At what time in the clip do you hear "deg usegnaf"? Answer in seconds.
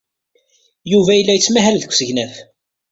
1.79-2.33